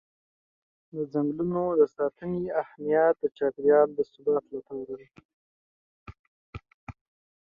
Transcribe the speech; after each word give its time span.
د 0.93 0.95
ځنګلونو 1.13 1.63
د 1.79 1.83
ساتنې 1.97 2.43
اهمیت 2.61 3.15
د 3.19 3.23
چاپېر 3.37 3.65
یال 3.71 3.89
د 3.95 3.99
ثبات 4.11 4.45
لپاره 4.55 4.93
دی. 4.99 5.07